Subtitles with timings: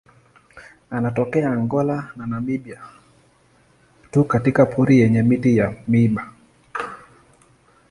[0.89, 2.81] Anatokea Angola na Namibia
[4.11, 6.33] tu katika pori yenye miti ya miiba.